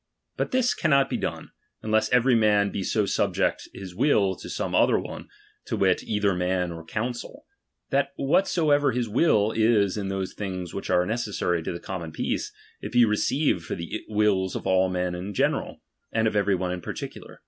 [0.35, 1.51] But this cannot be done,
[1.83, 5.27] unless e%'ery man will so sub ject his will to some other one,
[5.65, 7.45] to wit, either man or council,
[7.91, 12.51] that whatsoever his will is in those things which are necessary to the common peace,
[12.81, 16.71] it be received for the wills of all men in general, and of every one
[16.71, 17.37] in particnlar.